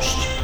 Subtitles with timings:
[0.00, 0.37] host.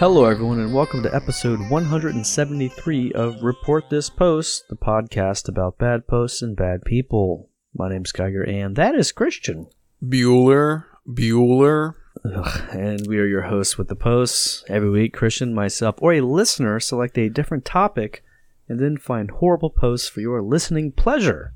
[0.00, 6.06] Hello, everyone, and welcome to episode 173 of Report This Post, the podcast about bad
[6.06, 7.50] posts and bad people.
[7.74, 9.66] My name's Geiger, and that is Christian.
[10.02, 11.96] Bueller, Bueller.
[12.24, 14.64] Ugh, and we are your hosts with the posts.
[14.68, 18.24] Every week, Christian, myself, or a listener select a different topic
[18.70, 21.52] and then find horrible posts for your listening pleasure.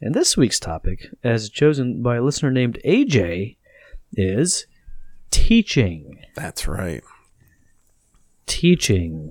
[0.00, 3.54] And this week's topic, as chosen by a listener named AJ,
[4.14, 4.66] is
[5.30, 6.18] teaching.
[6.34, 7.04] That's right.
[8.48, 9.30] Teaching.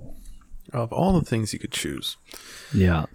[0.72, 2.16] Of all the things you could choose.
[2.74, 3.06] Yeah.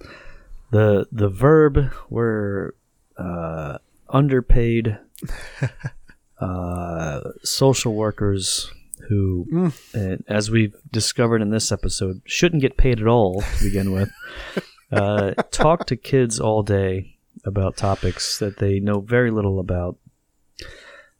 [0.71, 2.75] The the verb were
[3.17, 3.79] uh,
[4.09, 4.99] underpaid
[6.41, 8.71] uh, social workers
[9.09, 9.95] who, Mm.
[9.95, 14.11] and as we've discovered in this episode, shouldn't get paid at all to begin with.
[14.93, 17.17] Uh, talk to kids all day
[17.47, 19.97] about topics that they know very little about.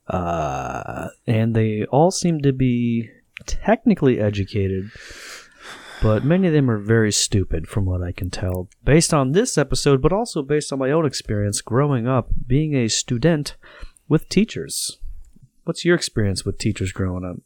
[0.07, 3.09] Uh, and they all seem to be
[3.47, 4.91] technically educated,
[6.03, 8.69] but many of them are very stupid from what I can tell.
[8.85, 12.89] Based on this episode, but also based on my own experience growing up being a
[12.89, 13.57] student
[14.09, 14.99] with teachers.
[15.65, 17.37] What's your experience with teachers growing up?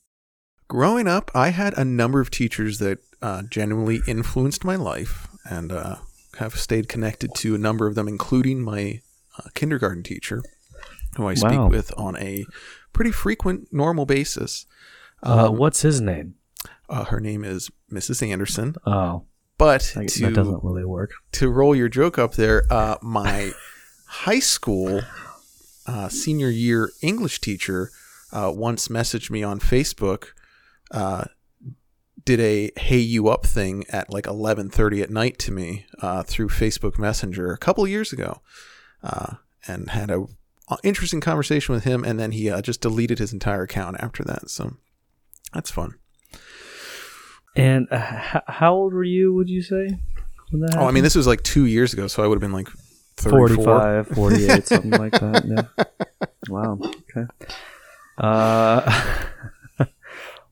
[0.69, 5.71] Growing up, I had a number of teachers that uh, genuinely influenced my life and
[5.71, 5.97] uh,
[6.39, 9.01] have stayed connected to a number of them, including my
[9.39, 10.43] uh, kindergarten teacher,
[11.17, 11.69] who I speak Wow.
[11.69, 12.47] with on a
[12.93, 14.67] pretty frequent, normal basis.
[15.27, 16.35] Uh, Um, what's his name?
[16.89, 18.27] Uh, her name is Mrs.
[18.27, 18.77] Anderson.
[18.87, 19.25] Oh,
[19.59, 21.11] But I- to that doesn't really work.
[21.33, 23.53] to roll your joke up there, uh, my
[24.07, 25.03] high school
[25.87, 27.91] uh, senior year English teacher
[28.33, 30.29] uh, once messaged me on Facebook.
[30.91, 31.25] Uh,
[32.25, 36.23] did a "Hey you up" thing at like eleven thirty at night to me uh,
[36.25, 38.41] through Facebook Messenger a couple of years ago,
[39.03, 39.35] uh,
[39.69, 40.27] and had a
[40.83, 42.05] interesting conversation with him.
[42.05, 44.51] And then he uh, just deleted his entire account after that.
[44.51, 44.75] So
[45.57, 45.95] that's fun.
[47.57, 47.97] And uh,
[48.35, 49.99] h- how old were you, would you say?
[50.51, 52.41] When that Oh, I mean, this was like two years ago, so I would have
[52.41, 52.69] been like
[53.17, 53.49] 34.
[54.05, 55.45] 45, 48, something like that.
[55.47, 55.85] Yeah.
[56.49, 56.79] Wow.
[56.83, 57.27] Okay.
[58.19, 59.25] Uh,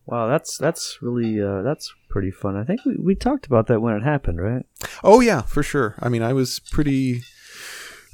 [0.06, 2.56] wow, that's that's really uh, that's pretty fun.
[2.56, 4.64] I think we, we talked about that when it happened, right?
[5.02, 5.94] Oh yeah, for sure.
[6.00, 7.22] I mean, I was pretty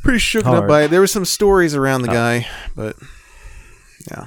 [0.03, 0.89] pretty shook up by it.
[0.89, 2.15] There were some stories around the Oh.
[2.15, 2.47] guy,
[2.77, 2.97] but
[4.11, 4.27] yeah.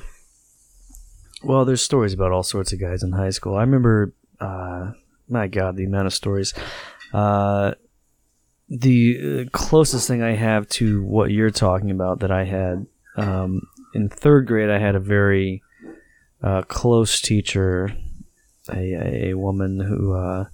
[1.44, 3.56] Well, there's stories about all sorts of guys in high school.
[3.56, 4.92] I remember, uh,
[5.28, 6.54] my God, the amount of stories.
[7.14, 7.74] Uh,
[8.70, 12.88] the uh, closest thing I have to what you're talking about that I had
[13.18, 13.62] um,
[13.94, 15.62] in third grade, I had a very
[16.42, 17.94] uh, close teacher,
[18.74, 20.46] a, a woman who uh,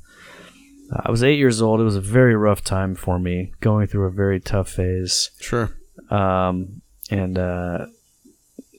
[0.92, 1.80] I was eight years old.
[1.80, 5.70] It was a very rough time for me, going through a very tough phase Sure.
[6.10, 7.86] um, and uh,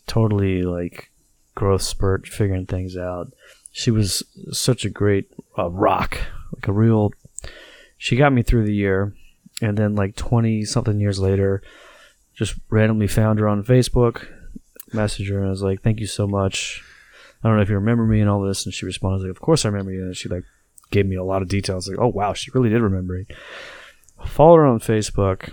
[0.07, 1.10] totally like
[1.61, 3.35] growth spurt, figuring things out.
[3.71, 6.19] She was such a great uh, rock,
[6.55, 7.13] like a real.
[7.99, 9.15] She got me through the year,
[9.61, 11.63] and then like twenty something years later,
[12.35, 14.27] just randomly found her on Facebook,
[14.95, 16.83] messaged her, and I was like, "Thank you so much.
[17.45, 19.43] I don't know if you remember me and all this." And she responded like, "Of
[19.43, 20.45] course I remember you." And she like
[20.91, 21.87] gave me a lot of details.
[21.87, 23.27] Like, "Oh wow, she really did remember me."
[24.25, 25.53] Follow her on Facebook,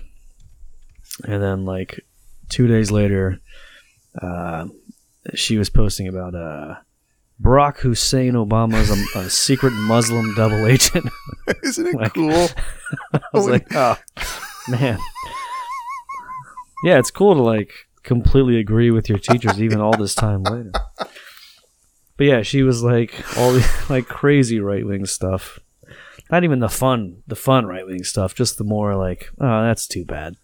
[1.25, 1.99] and then like
[2.47, 3.41] two days later,
[4.21, 4.67] uh,
[5.33, 6.75] she was posting about uh,
[7.41, 11.05] Barack Hussein Obama's a, a secret Muslim double agent.
[11.63, 12.31] Isn't it Like- cool?
[13.13, 13.97] I was like, oh
[14.69, 14.97] man,
[16.83, 17.71] yeah, it's cool to like
[18.03, 20.71] completely agree with your teachers even all this time later.
[22.17, 25.59] But yeah, she was like all the like crazy right wing stuff.
[26.31, 28.35] Not even the fun, the fun right wing stuff.
[28.35, 30.35] Just the more like, oh, that's too bad.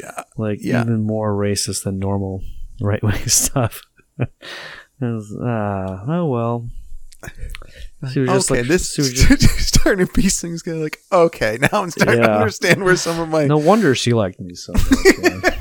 [0.00, 0.22] Yeah.
[0.36, 0.82] like Yeah.
[0.82, 2.42] even more racist than normal
[2.80, 3.82] right wing stuff.
[5.00, 6.68] Was, ah, oh well.
[8.12, 10.80] She was just okay, like, this she was just- starting to piece things together.
[10.82, 14.40] Like, okay, now I'm starting to understand where some of my no wonder she liked
[14.40, 14.82] me so much.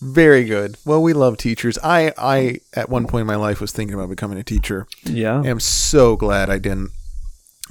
[0.00, 0.76] very good.
[0.84, 1.78] Well, we love teachers.
[1.82, 4.86] I, I at one point in my life was thinking about becoming a teacher.
[5.04, 6.90] yeah, I am so glad I didn't.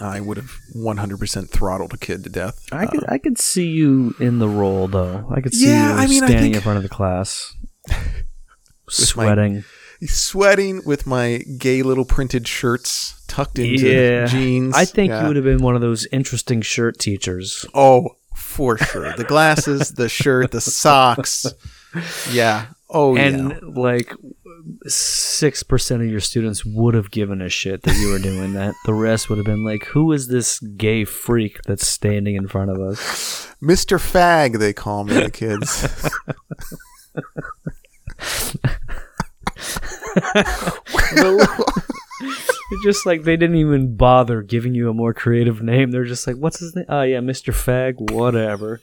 [0.01, 2.65] I would have 100% throttled a kid to death.
[2.71, 5.27] I could uh, I could see you in the role though.
[5.31, 7.55] I could see Yeah, you I mean, standing in front of the class,
[7.89, 7.95] my-
[8.89, 9.63] sweating.
[10.03, 14.25] sweating with my gay little printed shirts tucked into Yeah.
[14.25, 14.75] jeans.
[14.75, 15.21] I think Yeah.
[15.21, 17.65] you would have been one of those interesting shirt teachers.
[17.73, 19.13] Oh, for sure.
[19.15, 21.45] The glasses, the shirt, the socks.
[22.31, 22.67] Yeah.
[22.93, 23.59] Oh, and yeah.
[23.63, 24.13] like
[24.85, 28.75] six percent of your students would have given a shit that you were doing that.
[28.85, 32.69] The rest would have been like, "Who is this gay freak that's standing in front
[32.71, 33.97] of us?" Mr.
[33.97, 35.87] Fag, they call me, the kids.
[42.83, 45.91] Just like they didn't even bother giving you a more creative name.
[45.91, 47.53] They're just like, "What's his name?" Oh yeah, Mr.
[47.53, 48.11] Fag.
[48.11, 48.81] Whatever.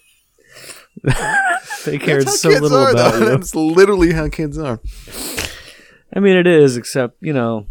[1.85, 3.19] they cared so little are, about though.
[3.19, 3.25] you.
[3.31, 4.81] That's literally how kids are.
[6.15, 7.67] I mean, it is, except you know,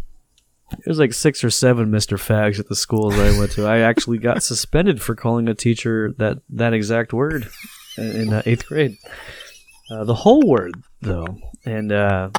[0.84, 3.66] there's like six or seven Mister Fags at the schools I went to.
[3.66, 7.48] I actually got suspended for calling a teacher that that exact word
[7.96, 8.96] in uh, eighth grade.
[9.90, 11.26] Uh, the whole word, though,
[11.64, 12.30] and uh,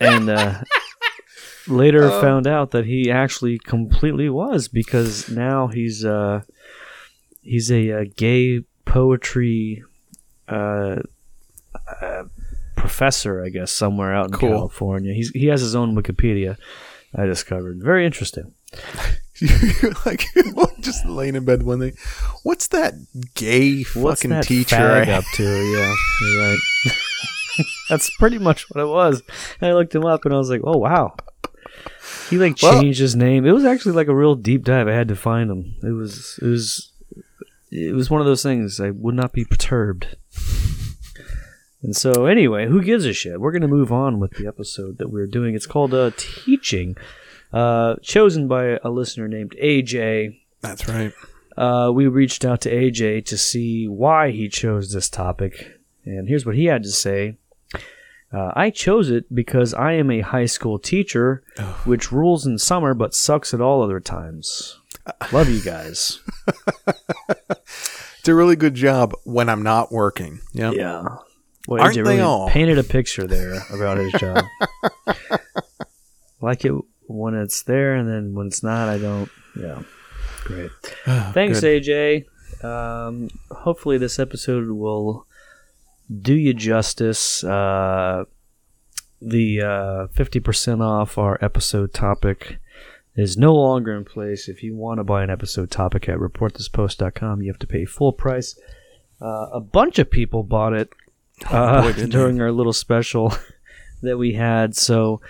[0.00, 0.62] and uh,
[1.66, 6.42] later found out that he actually completely was because now he's uh,
[7.42, 9.84] he's a, uh gay poetry.
[10.48, 10.96] Uh,
[12.76, 14.50] professor, I guess, somewhere out in Cool.
[14.50, 15.12] California.
[15.14, 16.56] He's he has his own Wikipedia.
[17.14, 18.54] I discovered very interesting.
[19.40, 20.24] You're like
[20.80, 21.92] just laying in bed one day.
[22.42, 22.94] What's that
[23.34, 24.76] gay What's fucking that teacher?
[24.76, 25.42] I- up to?
[25.44, 26.58] Yeah, you're right.
[27.88, 29.22] That's pretty much what it was.
[29.60, 31.14] And I looked him up and I was like, oh wow.
[32.30, 33.46] He like Well- changed his name.
[33.46, 34.86] It was actually like a real deep dive.
[34.88, 35.74] I had to find him.
[35.82, 36.92] It was it was
[37.70, 38.80] it was one of those things.
[38.80, 40.16] I would not be perturbed.
[41.82, 43.40] And so, anyway, who gives a shit?
[43.40, 45.54] We're going to move on with the episode that we're doing.
[45.54, 46.96] It's called uh, Teaching,
[47.52, 50.40] uh, chosen by a listener named AJ.
[50.60, 51.12] That's right.
[51.56, 55.78] Uh, we reached out to AJ to see why he chose this topic.
[56.04, 57.36] And here's what he had to say
[58.32, 61.42] uh, I chose it because I am a high school teacher,
[61.84, 64.78] which rules in summer but sucks at all other times.
[65.32, 66.20] Love you guys.
[68.28, 70.40] A really good job when I'm not working.
[70.52, 70.74] Yep.
[70.74, 71.02] Yeah.
[71.66, 72.48] Well, Aren't AJ they all?
[72.48, 74.44] painted a picture there about his job.
[76.40, 76.72] like it
[77.06, 79.30] when it's there, and then when it's not, I don't.
[79.58, 79.82] Yeah.
[80.44, 80.70] Great.
[81.04, 81.82] Thanks, Good.
[81.82, 82.64] AJ.
[82.64, 85.26] Um, hopefully, this episode will
[86.22, 87.42] do you justice.
[87.44, 88.24] Uh,
[89.20, 92.58] the uh, 50% off our episode topic
[93.18, 94.48] is no longer in place.
[94.48, 98.12] If you want to buy an episode topic at reportthispost.com, you have to pay full
[98.12, 98.58] price.
[99.20, 100.90] Uh, a bunch of people bought it
[101.50, 103.32] uh, boy, didn't during our little special
[104.02, 104.76] that we had.
[104.76, 105.20] So,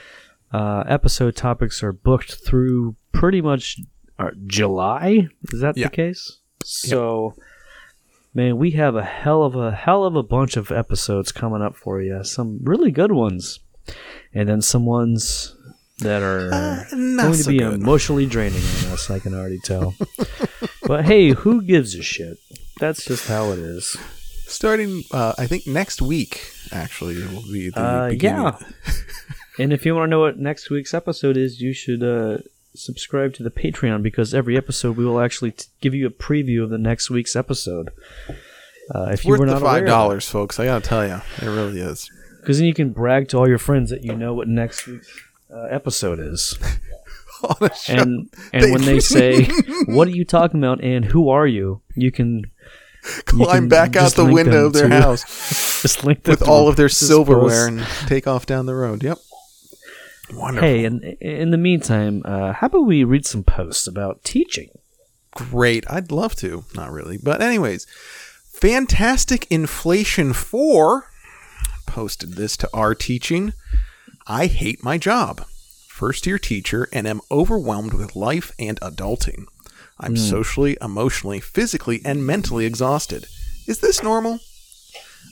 [0.53, 3.81] uh, episode topics are booked through pretty much
[4.19, 5.29] uh, July.
[5.53, 5.87] Is that Yeah.
[5.89, 6.39] the case?
[6.65, 7.35] So,
[8.35, 11.75] man, we have a hell of a hell of a bunch of episodes coming up
[11.77, 12.23] for you.
[12.25, 13.61] Some really good ones,
[14.35, 15.55] and then some ones
[16.01, 17.75] that are Uh, going to be good.
[17.75, 19.11] emotionally draining on us.
[19.11, 19.95] I can already tell.
[20.87, 22.39] but hey, who gives a shit?
[22.81, 23.97] That's just how it is.
[24.47, 26.53] Starting, uh, I think next week.
[26.73, 28.43] Actually, will be the Uh, beginning.
[28.43, 28.59] yeah.
[29.59, 32.39] and if you want to know what next week's episode is, you should uh,
[32.75, 36.63] subscribe to the Patreon because every episode we will actually t- give you a preview
[36.63, 37.89] of the next week's episode.
[38.95, 40.59] Uh, if It's you worth were the not five dollars, folks.
[40.61, 42.11] I gotta tell you, it really is.
[42.41, 45.11] because then you can brag to all your friends that you know what next week's
[45.55, 46.59] uh, episode is.
[47.43, 47.71] On.
[47.89, 49.45] And and when they say,
[49.87, 53.95] "What are you talking about?" and "Who are you?" you can you climb can back
[53.95, 55.23] out the window of their to- house
[55.83, 59.05] just link with all of their silverware and take off down the road.
[59.05, 59.19] Yep.
[60.33, 60.69] Wonderful.
[60.69, 64.71] Hey, and in the meantime, uh, how about we read some posts about teaching?
[65.33, 65.85] Great.
[65.89, 66.65] I'd love to.
[66.75, 67.17] Not really.
[67.17, 67.87] But, anyways,
[68.53, 71.11] Fantastic Inflation 4
[71.87, 73.53] posted this to our teaching.
[74.31, 75.47] I hate my job.
[75.89, 79.47] First year teacher and am overwhelmed with life and adulting.
[79.99, 80.17] I'm hmm.
[80.17, 83.25] socially, emotionally, physically, and mentally exhausted.
[83.67, 84.41] Is this normal?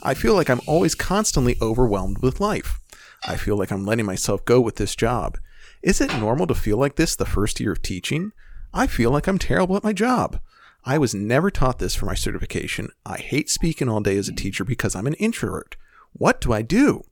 [0.02, 2.80] I feel like I'm always constantly overwhelmed with life.
[3.26, 5.36] I feel like I'm letting myself go with this job.
[5.82, 8.32] Is it normal to feel like this the first year of teaching?
[8.72, 10.40] I feel like I'm terrible at my job.
[10.86, 12.88] I was never taught this for my certification.
[13.04, 15.76] I hate speaking all day as a teacher because I'm an introvert.
[16.14, 17.04] What do I do?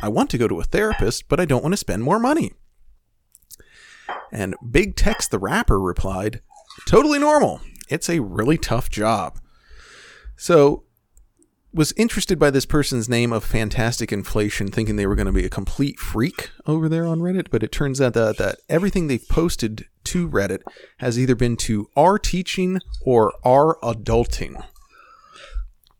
[0.00, 2.52] I want to go to a therapist, but I don't want to spend more money.
[4.32, 6.40] And Big Tex the rapper replied,
[6.86, 7.60] Totally normal.
[7.88, 9.38] It's a really tough job.
[10.36, 10.84] So,
[11.74, 15.44] was interested by this person's name of Fantastic Inflation, thinking they were going to be
[15.44, 19.26] a complete freak over there on Reddit, but it turns out that, that everything they've
[19.28, 20.60] posted to Reddit
[20.98, 24.62] has either been to our teaching or our adulting.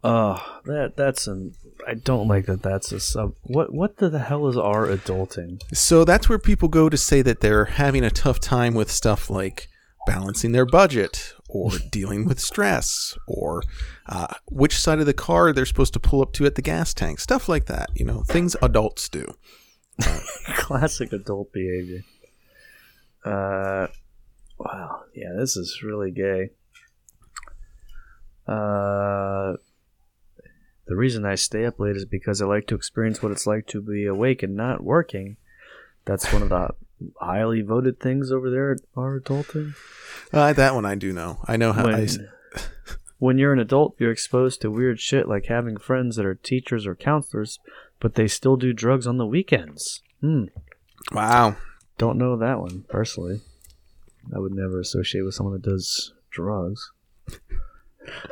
[0.04, 1.54] Oh, that that's an.
[1.86, 2.62] I don't like that.
[2.62, 3.34] That's a sub.
[3.42, 5.62] What what the hell is our adulting?
[5.74, 9.30] So that's where people go to say that they're having a tough time with stuff
[9.30, 9.68] like
[10.06, 13.62] balancing their budget or dealing with stress or
[14.06, 16.94] uh, which side of the car they're supposed to pull up to at the gas
[16.94, 17.20] tank.
[17.20, 17.90] Stuff like that.
[17.94, 19.26] You know, things adults do.
[20.56, 22.02] Classic adult behavior.
[23.24, 23.86] Uh,
[24.58, 25.02] wow.
[25.14, 26.50] Yeah, this is really gay.
[28.46, 29.54] Uh,
[30.92, 33.66] the reason I stay up late is because I like to experience what it's like
[33.68, 35.38] to be awake and not working.
[36.04, 36.68] That's one of the
[37.18, 39.74] highly voted things over there at our adulting.
[40.34, 41.38] Uh, that one I do know.
[41.46, 41.86] I know how.
[41.86, 42.08] When, I,
[43.18, 46.86] when you're an adult, you're exposed to weird shit like having friends that are teachers
[46.86, 47.58] or counselors,
[47.98, 50.02] but they still do drugs on the weekends.
[50.20, 50.44] Hmm.
[51.10, 51.56] wow.
[51.96, 53.40] Don't know that one personally.
[54.36, 56.92] I would never associate with someone that does drugs.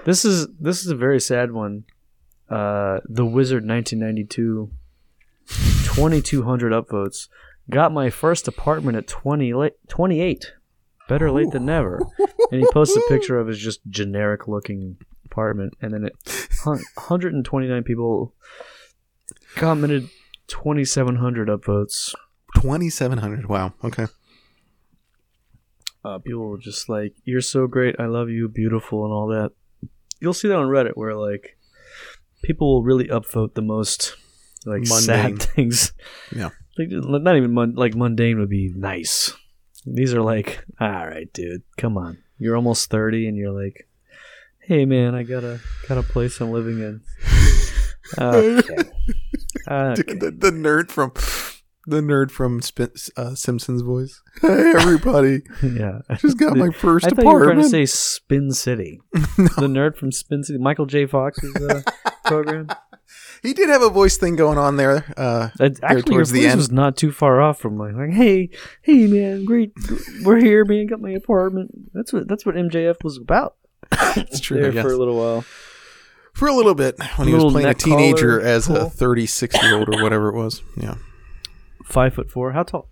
[0.05, 1.85] This is this is a very sad one.
[2.51, 4.71] Uh, the Wizard 1992,
[5.49, 7.29] 2,200 upvotes.
[7.69, 10.53] Got my first apartment at 20 late, 28.
[11.09, 12.01] Better late than never.
[12.51, 16.15] And he posts a picture of his just generic looking apartment, and then it
[16.65, 18.35] hun- 129 people
[19.55, 20.09] commented
[20.49, 22.15] 2,700 upvotes.
[22.57, 23.47] Twenty seven hundred.
[23.49, 23.75] Wow.
[23.85, 24.07] Okay.
[26.05, 29.53] uh, people were just like, "You're so great, I love you, beautiful, and all that."
[30.21, 31.57] You'll see that on Reddit, where like
[32.43, 34.17] people will really upvote the most
[34.67, 35.39] like Mundane.
[35.39, 35.93] sad things.
[36.35, 36.51] Yeah.
[36.79, 39.33] like not even mun- like mundane would be nice.
[39.87, 43.89] These are like, all right, dude, come on, you're almost thirty, and you're like,
[44.61, 47.01] hey man, I got a got a place I'm living in.
[48.19, 48.75] Okay.
[49.69, 50.15] Okay.
[50.15, 51.13] the, the nerd from
[51.87, 54.21] the nerd from Spin, uh, Simpsons voice.
[54.43, 56.01] Hey everybody, yeah.
[56.19, 59.01] just got my first I thought you were trying to say Spin City.
[59.37, 61.07] The nerd from Spin City, Michael J.
[61.07, 61.83] Fox's uh,
[62.31, 62.69] program.
[63.43, 65.13] he did have a voice thing going on there.
[65.17, 66.59] Uh, That, actually, your towards the voice end.
[66.59, 68.51] was not too far off from like, like, hey,
[68.83, 69.73] hey, man, great,
[70.25, 71.93] we're here, man, got my apartment.
[71.93, 73.57] That's what that's what MJF was about.
[73.93, 74.59] it's true.
[74.59, 74.85] I there guess.
[74.85, 75.45] for a little while.
[76.33, 79.77] For a little bit when he was playing a teenager collar, as a 36 year
[79.77, 80.63] old or whatever it was.
[80.77, 80.95] Yeah,
[81.85, 82.53] Five foot four.
[82.53, 82.89] How tall?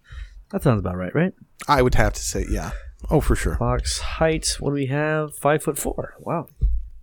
[0.51, 1.33] That sounds about right, right?
[1.69, 2.73] I would have to say yeah.
[3.11, 3.57] Oh, for sure.
[3.57, 4.57] Fox height.
[4.59, 5.37] What do we have?
[5.37, 6.15] Five foot four.
[6.19, 6.49] Wow.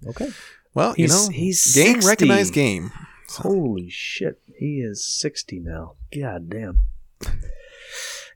[0.05, 0.29] Okay.
[0.75, 2.07] Well, you know, he's game 60.
[2.07, 2.91] recognized game.
[3.29, 4.39] Holy shit.
[4.57, 5.93] He is 60 now.
[6.15, 6.83] God damn.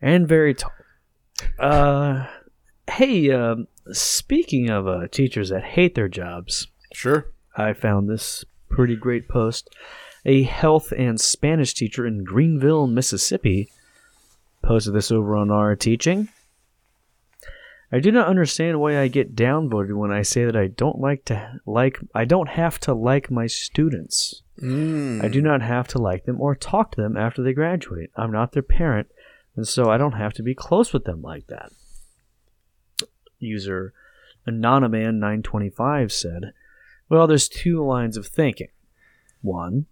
[0.01, 0.72] And very tall.
[1.60, 2.27] Uh,
[2.89, 7.27] hey, um, speaking of uh, teachers that hate their jobs, Sure.
[7.55, 9.69] I found this pretty great post.
[10.25, 13.69] A health and Spanish teacher in Greenville, Mississippi,
[14.62, 16.29] posted this over on our teaching.
[17.91, 21.25] I do not understand why I get downvoted when I say that I don't like
[21.25, 24.43] to like I don't have to like my students.
[24.62, 25.24] Mm.
[25.24, 28.12] I do not have to like them or talk to them after they graduate.
[28.15, 29.08] I'm not their parent,
[29.55, 31.72] and so I don't have to be close with them like that.
[33.39, 33.93] User
[34.48, 36.53] Anonyman925 said,
[37.10, 38.67] Well, there's two lines of thinking.
[39.41, 39.86] One,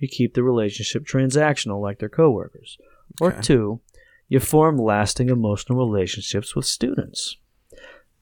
[0.00, 2.78] you keep the relationship transactional like their coworkers.
[3.20, 3.40] Or Okay.
[3.42, 3.80] two,
[4.32, 7.36] you form lasting emotional relationships with students.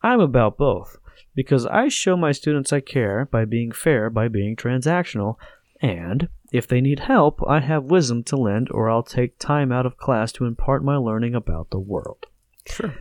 [0.03, 0.97] I'm about both
[1.37, 5.37] because I show my students I care by being fair, by being transactional,
[5.81, 9.87] and if they need help, I have wisdom to lend or I'll take time out
[9.87, 12.27] of class to impart my learning about the world.
[12.67, 12.93] Sure.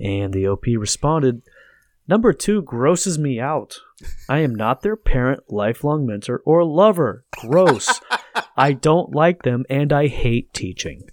[0.00, 1.42] And the OP responded,
[2.08, 3.78] Number two grosses me out.
[4.28, 7.24] I am not their parent, lifelong mentor, or lover.
[7.30, 8.00] Gross.
[8.56, 11.08] I don't like them and I hate teaching.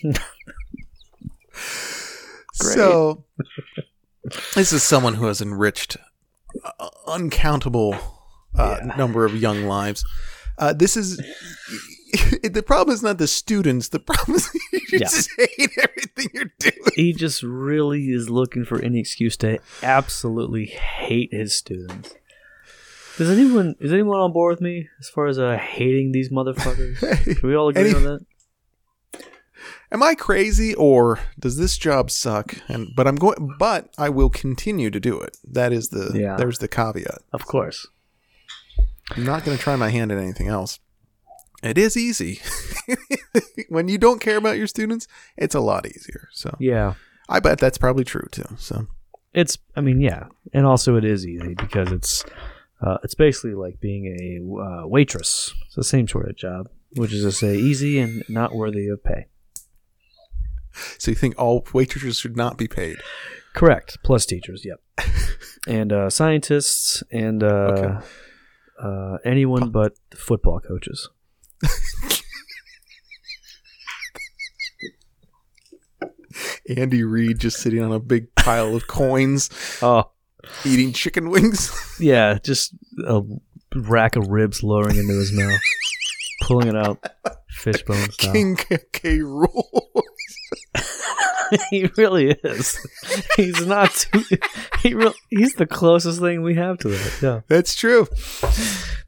[0.00, 0.18] Great.
[2.52, 3.24] So,
[4.54, 5.96] this is someone who has enriched
[6.78, 7.96] uh, uncountable
[8.58, 8.96] uh, Yeah.
[8.96, 10.04] number of young lives.
[10.58, 11.16] Uh, this is
[12.42, 13.88] the problem is not the students.
[13.88, 14.98] The problem is you Yeah.
[14.98, 16.76] just hate everything you're doing.
[16.94, 22.14] He just really is looking for any excuse to absolutely hate his students.
[23.16, 26.98] Does anyone is anyone on board with me as far as uh, hating these motherfuckers?
[27.38, 28.26] Can we all agree Any- on that?
[29.90, 32.54] Am I crazy or does this job suck?
[32.68, 33.54] And but I'm going.
[33.58, 35.36] But I will continue to do it.
[35.44, 36.12] That is the.
[36.18, 36.36] Yeah.
[36.36, 37.22] There's the caveat.
[37.32, 37.86] Of course.
[39.10, 40.80] I'm not going to try my hand at anything else.
[41.62, 42.40] It is easy.
[43.68, 46.28] when you don't care about your students, it's a lot easier.
[46.32, 46.94] So Yeah.
[47.28, 48.56] I bet that's probably true too.
[48.58, 48.88] So
[49.32, 50.26] It's I mean, yeah.
[50.52, 52.24] And also it is easy because it's
[52.80, 55.54] uh, it's basically like being a uh, waitress.
[55.66, 59.04] It's the same sort of job, which is to say easy and not worthy of
[59.04, 59.26] pay.
[60.98, 62.96] So you think all waitresses should not be paid?
[63.54, 63.98] Correct.
[64.02, 64.80] Plus teachers, yep.
[65.66, 68.06] and uh, scientists and uh, Okay.
[68.82, 71.08] uh, anyone but football coaches.
[76.76, 79.50] Andy Reid just sitting on a big pile of coins,
[79.82, 80.10] Oh,
[80.64, 81.72] eating chicken wings.
[82.00, 82.74] yeah, just
[83.06, 83.22] a
[83.74, 85.60] rack of ribs lowering into his mouth,
[86.42, 87.04] pulling it out,
[87.48, 88.32] fishbone style.
[88.32, 89.18] King K, K.
[89.18, 90.01] Rool.
[91.70, 92.78] he really is.
[93.36, 93.90] He's not.
[93.92, 94.24] Too,
[94.80, 95.14] he real.
[95.30, 97.18] He's the closest thing we have to that.
[97.22, 97.40] Yeah.
[97.48, 98.06] That's true.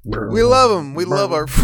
[0.04, 0.94] We love him.
[0.94, 1.46] We love our.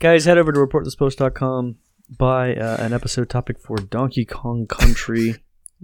[0.00, 1.76] Guys, head over to reportthispost.com.
[2.16, 5.36] Buy uh, an episode topic for Donkey Kong Country.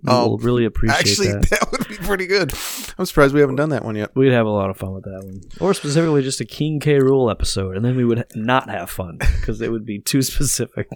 [0.03, 1.51] We Oh, will really appreciate Actually, that.
[1.51, 2.53] that would be pretty good.
[2.99, 4.11] I'm surprised we haven't done that one yet.
[4.15, 5.41] We'd have a lot of fun with that one.
[5.61, 6.99] Or specifically just a King K.
[6.99, 10.89] Rool episode, and then we would not have fun because it would be too specific.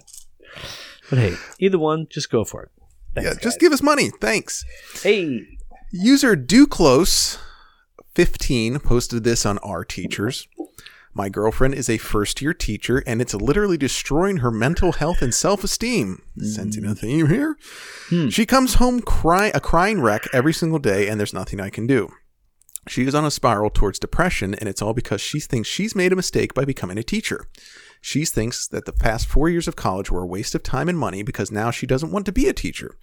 [1.11, 2.71] But hey, either one, just go for it.
[3.13, 3.61] Thanks, yeah, just guys.
[3.61, 4.09] give us money.
[4.21, 4.65] Thanks.
[5.03, 5.45] Hey.
[5.91, 7.37] User Duclose
[8.15, 10.47] 15 posted this on our teachers.
[11.13, 15.33] My girlfriend is a first year teacher and it's literally destroying her mental health and
[15.33, 16.21] self esteem.
[16.39, 17.57] Sensing a theme here.
[18.07, 18.29] Hmm.
[18.29, 21.85] She comes home cry- a crying wreck every single day and there's nothing I can
[21.85, 22.09] do.
[22.87, 26.13] She is on a spiral towards depression and it's all because she thinks she's made
[26.13, 27.45] a mistake by becoming a teacher.
[28.01, 30.97] She thinks that the past four years of college were a waste of time and
[30.97, 32.97] money because now she doesn't want to be a teacher.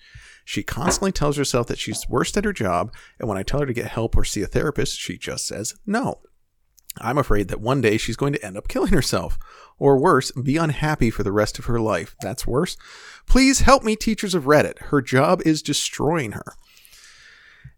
[0.45, 3.67] She constantly tells herself that she's worst at her job, and when I tell her
[3.67, 6.21] to get help or see a therapist, she just says no.
[7.01, 9.39] I'm afraid that one day she's going to end up killing herself,
[9.79, 12.17] or worse, be unhappy for the rest of her life.
[12.23, 12.77] That's worse.
[13.27, 14.79] Please help me, teachers of Reddit.
[14.85, 16.55] Her job is destroying her.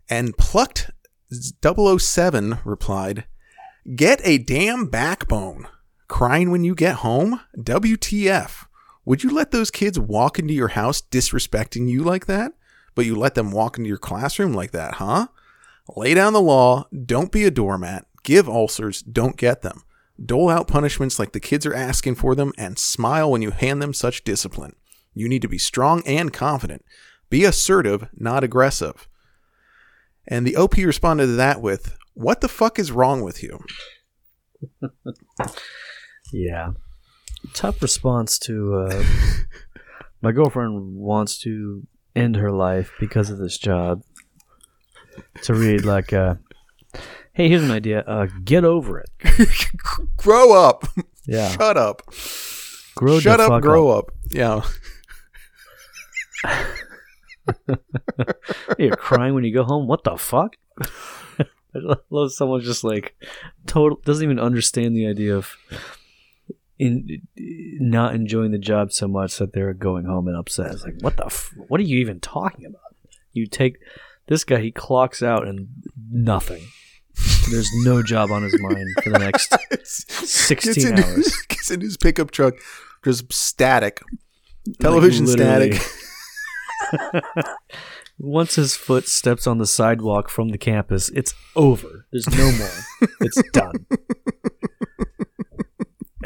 [0.08, 0.90] And Plucked
[1.32, 3.24] 007 replied,
[3.94, 5.66] Get a damn backbone.
[6.11, 7.40] Crying when you get home?
[7.57, 8.67] WTF.
[9.05, 12.52] Would you let those kids walk into your house disrespecting you like that?
[12.97, 15.29] But you let them walk into your classroom like that, huh?
[15.97, 19.85] Lay down the law, don't be a doormat, give ulcers, don't get them.
[20.23, 23.81] Dole out punishments like the kids are asking for them, and smile when you hand
[23.81, 24.75] them such discipline.
[25.14, 26.85] You need to be strong and confident.
[27.31, 29.07] Be assertive, not aggressive.
[30.27, 33.61] And the OP responded to that with, What the fuck is wrong with you?
[36.33, 36.73] Yeah.
[37.55, 39.05] Tough response to uh,
[40.23, 44.03] my girlfriend wants to end her life because of this job.
[45.43, 46.37] To read like, uh,
[47.33, 48.01] "Hey, here's an idea.
[48.01, 49.11] Uh, get over it.
[50.16, 50.85] grow up.
[51.27, 52.03] Yeah, Shut up.
[52.95, 54.11] grow Shut up, grow up.
[54.31, 54.62] Yeah.
[58.79, 59.87] You're crying when you go home.
[59.87, 60.57] What the fuck?
[61.75, 63.14] I love someone just like
[63.66, 65.55] total doesn't even understand the idea of
[66.81, 67.21] in
[67.79, 70.73] not enjoying the job so much that they're going home and upset.
[70.73, 71.27] It's like, what the?
[71.27, 72.97] F- what are you even talking about?
[73.33, 73.77] You take
[74.29, 74.61] this guy.
[74.61, 75.69] He clocks out and
[76.11, 76.62] nothing.
[77.51, 81.37] There's no job on his mind for the next gets sixteen in, hours.
[81.49, 82.55] gets in his pickup truck,
[83.05, 84.01] just static.
[84.81, 85.73] Television literally.
[85.75, 87.45] static.
[88.19, 92.07] Once his foot steps on the sidewalk from the campus, it's over.
[92.11, 93.09] There's no more.
[93.21, 93.87] it's done.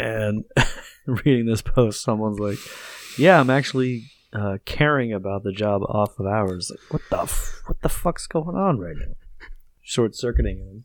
[0.04, 0.44] And
[1.06, 2.58] reading this post, someone's like,
[3.18, 7.62] "Yeah, I'm actually uh, caring about the job off of hours." Like, what the f-
[7.66, 9.14] what the fuck's going on right now?
[9.80, 10.84] Short circuiting him.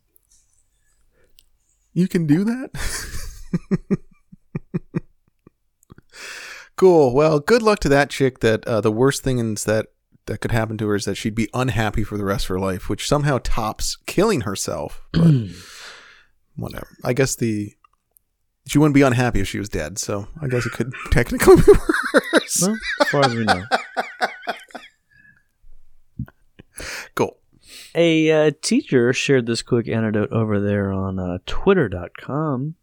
[1.91, 2.71] You can do that?
[6.77, 7.13] cool.
[7.13, 9.87] Well, good luck to that chick that uh, the worst thing is that
[10.27, 12.59] that could happen to her is that she'd be unhappy for the rest of her
[12.59, 15.01] life, which somehow tops killing herself.
[15.11, 15.33] But
[16.55, 16.87] whatever.
[17.03, 17.73] I guess the
[18.67, 21.63] she wouldn't be unhappy if she was dead, so I guess it could technically be
[22.33, 22.61] worse.
[22.61, 23.63] Well, as far as we know.
[27.15, 27.37] Cool.
[27.95, 32.75] A uh, teacher shared this quick anecdote over there on uh, twitter.com.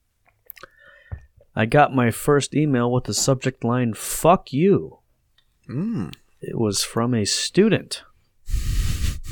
[1.54, 4.98] I got my first email with the subject line, fuck you.
[5.68, 6.12] Mm.
[6.42, 8.02] It was from a student.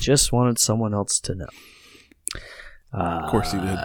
[0.00, 1.48] Just wanted someone else to know.
[2.92, 3.78] Uh, Of course you did.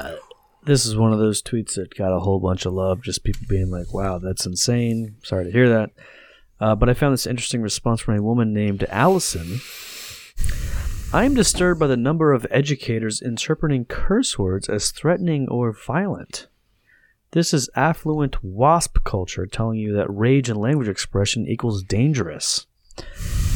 [0.63, 3.41] This is one of those tweets that got a whole bunch of love, just people
[3.48, 5.15] being like, wow, that's insane.
[5.24, 5.91] Sorry to hear that.
[6.60, 9.62] Uh, but I found this interesting response from a woman named Allison.
[11.12, 16.48] I am disturbed by the number of educators interpreting curse words as threatening or violent.
[17.32, 22.65] This is affluent WASP culture telling you that rage and language expression equals dangerous.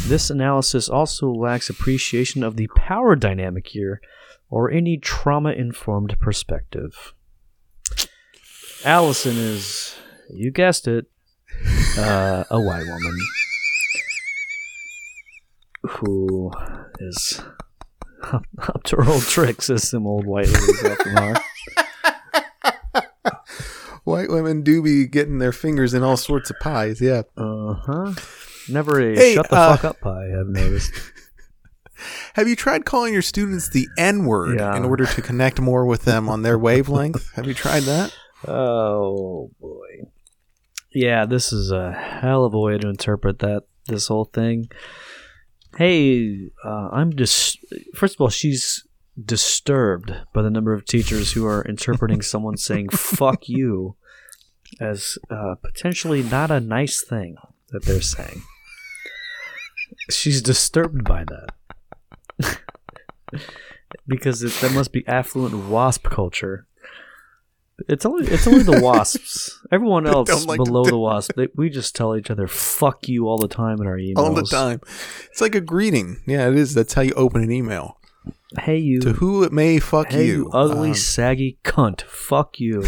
[0.07, 3.99] This analysis also lacks appreciation of the power dynamic here
[4.53, 7.15] or any trauma informed perspective.
[8.85, 9.95] Allison is,
[10.29, 11.07] you guessed it,
[11.97, 13.17] uh, a white woman
[15.81, 16.51] who
[16.99, 17.41] is
[18.31, 21.35] Up to her old tricks, as some old white ladies often are.
[24.03, 26.99] White women do be getting their fingers in all sorts of pies.
[27.01, 27.23] Yeah.
[27.37, 28.13] Uh huh.
[28.69, 30.27] Never a Hey, shut the uh, fuck up pie.
[30.37, 30.91] I've noticed.
[32.35, 34.75] Have you tried calling your students the N word Yeah.
[34.75, 37.31] in order to connect more with them on their wavelength?
[37.35, 38.13] Have you tried that?
[38.47, 40.07] Oh boy.
[40.91, 44.67] Yeah, this is a hell of a way to interpret that this whole thing.
[45.77, 47.57] Hey, uh, I'm just
[47.95, 48.85] first of all, she's
[49.23, 53.95] disturbed by the number of teachers who are interpreting someone saying "fuck you"
[54.79, 57.35] as uh, potentially not a nice thing
[57.69, 58.41] that they're saying.
[60.09, 61.49] She's disturbed by that
[64.07, 66.67] because it, that must be affluent wasp culture.
[67.89, 69.59] It's only it's only the wasps.
[69.71, 73.37] Everyone else like below the wasp, they, we just tell each other "fuck you" all
[73.39, 74.17] the time in our emails.
[74.17, 74.79] All the time.
[75.31, 76.21] It's like a greeting.
[76.27, 76.73] Yeah, it is.
[76.75, 77.97] That's how you open an email.
[78.59, 80.33] Hey you, To who it may, fuck hey you.
[80.33, 82.01] you, ugly Um, saggy cunt.
[82.03, 82.83] Fuck you.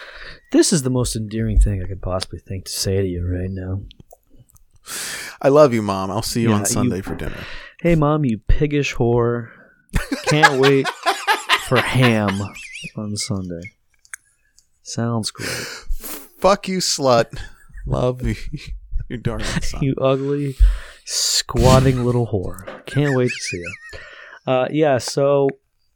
[0.52, 3.50] this is the most endearing thing I could possibly think to say to you right
[3.50, 3.80] now.
[5.40, 6.10] I love you, mom.
[6.10, 7.44] I'll see you Yeah, on you- Sunday for dinner.
[7.80, 9.48] Hey mom, you piggish whore.
[10.26, 10.88] Can't wait
[11.66, 12.40] for ham
[12.96, 13.72] on Sunday.
[14.82, 15.48] Sounds great.
[15.48, 17.38] Fuck you, slut.
[17.86, 18.36] Love you,
[19.08, 19.82] you darling son.
[19.82, 20.56] You ugly,
[21.04, 22.84] squatting little whore.
[22.86, 23.74] Can't wait to see you.
[24.46, 25.48] Uh, yeah, so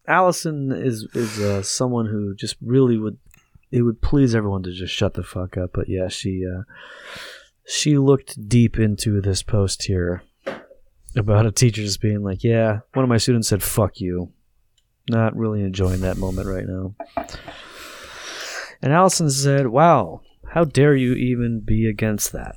[0.07, 3.18] Allison is is uh, someone who just really would
[3.70, 5.70] it would please everyone to just shut the fuck up.
[5.72, 6.62] But yeah, she uh,
[7.66, 10.22] she looked deep into this post here
[11.16, 14.33] about a teacher just being like, "Yeah, one of my students said fuck you."
[15.09, 16.94] Not really enjoying that moment right now.
[18.83, 22.57] And Allison said, "Wow, how dare you even be against that?"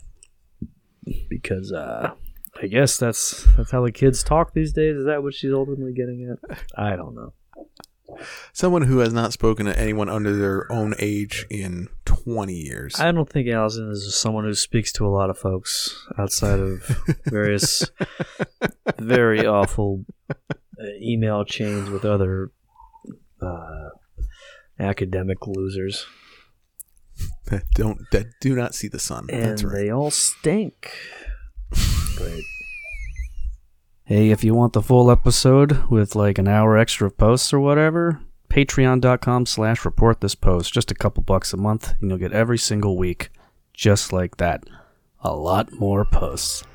[1.30, 2.14] Because uh,
[2.62, 4.98] I guess that's that's how the kids talk these days.
[4.98, 6.58] Is that what she's ultimately getting at?
[6.78, 7.34] I don't know.
[8.52, 13.00] Someone who has not spoken to anyone under their own age in 20 years.
[13.00, 16.84] I don't think Allison is someone who speaks to a lot of folks outside of
[17.26, 17.90] various
[18.98, 20.36] very awful uh,
[21.02, 22.52] email chains with other
[23.42, 23.90] uh,
[24.80, 26.06] academic losers,
[27.48, 29.28] that don't that do not see the sun.
[29.30, 29.74] and That's right.
[29.74, 30.92] they all stink.
[32.16, 32.44] Great.
[34.06, 37.62] Hey, if you want the full episode with like an hour extra of posts or
[37.62, 40.74] whatever, patreon.com slash report this post.
[40.74, 43.30] Just a couple bucks a month, and you'll get every single week.
[43.74, 44.66] Just like that.
[45.22, 46.66] A lot more posts.